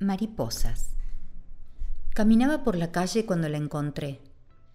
[0.00, 0.90] Mariposas.
[2.14, 4.20] Caminaba por la calle cuando la encontré,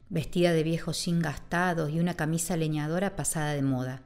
[0.10, 4.01] vestida de viejos jean gastados y una camisa leñadora pasada de moda.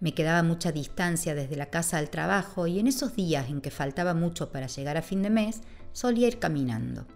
[0.00, 3.70] Me quedaba mucha distancia desde la casa al trabajo y en esos días en que
[3.70, 5.60] faltaba mucho para llegar a fin de mes
[5.92, 7.06] solía ir caminando.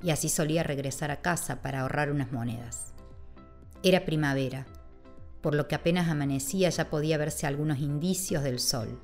[0.00, 2.94] Y así solía regresar a casa para ahorrar unas monedas.
[3.82, 4.66] Era primavera,
[5.40, 9.00] por lo que apenas amanecía ya podía verse algunos indicios del sol.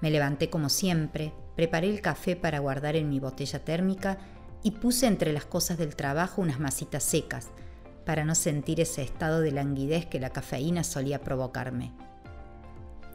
[0.00, 4.16] Me levanté como siempre, preparé el café para guardar en mi botella térmica
[4.62, 7.48] y puse entre las cosas del trabajo unas masitas secas,
[8.06, 11.92] para no sentir ese estado de languidez que la cafeína solía provocarme.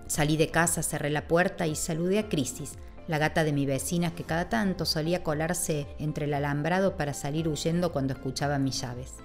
[0.06, 2.74] Salí de casa, cerré la puerta y saludé a Crisis,
[3.08, 7.48] la gata de mi vecina que cada tanto solía colarse entre el alambrado para salir
[7.48, 9.16] huyendo cuando escuchaba mis llaves.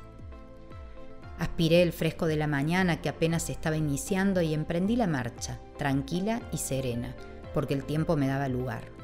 [1.38, 6.41] Aspiré el fresco de la mañana que apenas estaba iniciando y emprendí la marcha, tranquila
[6.52, 7.15] y serena,
[7.52, 8.99] porque el tiempo me daba lugar.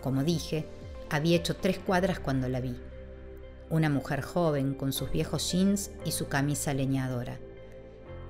[0.00, 0.66] Como dije,
[1.10, 2.76] había hecho tres cuadras cuando la vi.
[3.70, 7.38] Una mujer joven con sus viejos jeans y su camisa leñadora.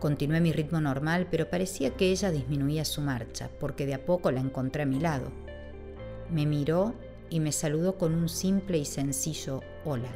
[0.00, 4.30] Continué mi ritmo normal, pero parecía que ella disminuía su marcha, porque de a poco
[4.30, 5.30] la encontré a mi lado.
[6.30, 6.94] Me miró
[7.30, 10.12] y me saludó con un simple y sencillo hola.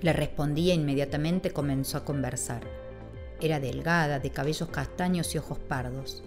[0.00, 2.62] Le respondí e inmediatamente comenzó a conversar.
[3.40, 6.22] Era delgada, de cabellos castaños y ojos pardos.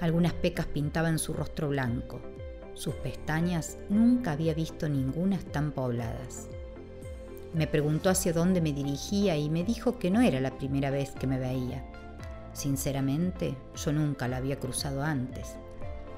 [0.00, 2.20] Algunas pecas pintaban su rostro blanco.
[2.78, 6.46] Sus pestañas nunca había visto ninguna tan pobladas.
[7.52, 11.10] Me preguntó hacia dónde me dirigía y me dijo que no era la primera vez
[11.10, 11.84] que me veía.
[12.52, 15.56] Sinceramente, yo nunca la había cruzado antes,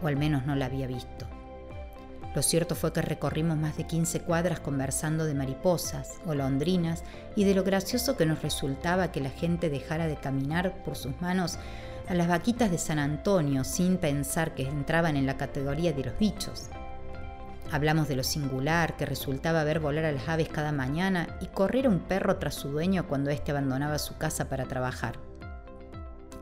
[0.02, 1.26] o al menos no la había visto.
[2.34, 7.04] Lo cierto fue que recorrimos más de 15 cuadras conversando de mariposas, golondrinas
[7.36, 11.18] y de lo gracioso que nos resultaba que la gente dejara de caminar por sus
[11.22, 11.58] manos
[12.10, 16.18] a las vaquitas de San Antonio sin pensar que entraban en la categoría de los
[16.18, 16.68] bichos.
[17.70, 21.86] Hablamos de lo singular que resultaba ver volar a las aves cada mañana y correr
[21.86, 25.20] un perro tras su dueño cuando éste abandonaba su casa para trabajar.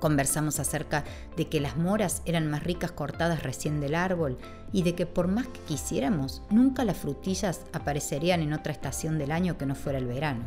[0.00, 1.04] Conversamos acerca
[1.36, 4.38] de que las moras eran más ricas cortadas recién del árbol
[4.72, 9.32] y de que por más que quisiéramos, nunca las frutillas aparecerían en otra estación del
[9.32, 10.44] año que no fuera el verano,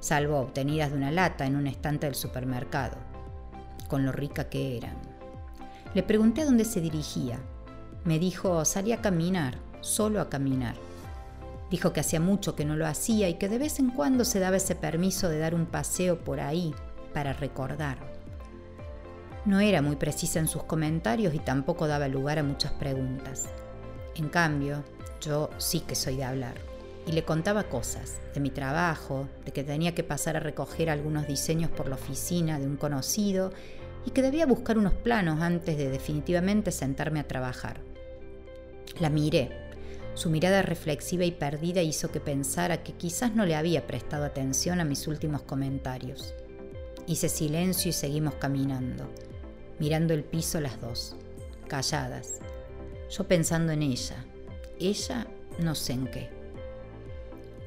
[0.00, 3.13] salvo obtenidas de una lata en un estante del supermercado
[3.94, 4.96] con lo rica que eran.
[5.94, 7.38] Le pregunté a dónde se dirigía.
[8.02, 10.74] Me dijo, salí a caminar, solo a caminar.
[11.70, 14.40] Dijo que hacía mucho que no lo hacía y que de vez en cuando se
[14.40, 16.74] daba ese permiso de dar un paseo por ahí
[17.12, 17.98] para recordar.
[19.44, 23.44] No era muy precisa en sus comentarios y tampoco daba lugar a muchas preguntas.
[24.16, 24.82] En cambio,
[25.20, 26.56] yo sí que soy de hablar.
[27.06, 31.28] Y le contaba cosas, de mi trabajo, de que tenía que pasar a recoger algunos
[31.28, 33.52] diseños por la oficina de un conocido
[34.06, 37.80] y que debía buscar unos planos antes de definitivamente sentarme a trabajar.
[39.00, 39.50] La miré.
[40.14, 44.80] Su mirada reflexiva y perdida hizo que pensara que quizás no le había prestado atención
[44.80, 46.34] a mis últimos comentarios.
[47.06, 49.10] Hice silencio y seguimos caminando,
[49.80, 51.16] mirando el piso las dos,
[51.66, 52.38] calladas.
[53.10, 54.24] Yo pensando en ella,
[54.78, 55.26] ella
[55.58, 56.43] no sé en qué.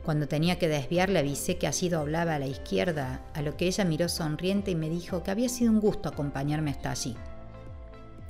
[0.08, 3.68] Cuando tenía que desviar le avisé que allí doblaba a la izquierda, a lo que
[3.68, 7.18] ella miró sonriente y me dijo que había sido un gusto acompañarme hasta allí.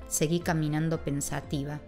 [0.07, 1.79] Seguí caminando pensativa.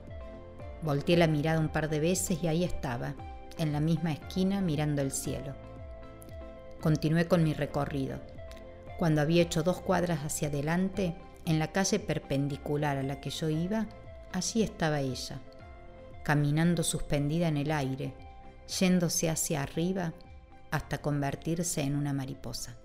[0.84, 3.16] Volteé la mirada un par de veces y ahí estaba,
[3.58, 5.56] en la misma esquina mirando el cielo.
[6.82, 8.20] Continué con mi recorrido.
[9.00, 11.16] Cuando había hecho dos cuadras hacia adelante,
[11.48, 13.88] en la calle perpendicular a la que yo iba,
[14.34, 15.40] allí estaba ella,
[16.22, 18.14] caminando suspendida en el aire,
[18.80, 20.14] yéndose hacia arriba
[20.72, 22.78] hasta convertirse en una mariposa.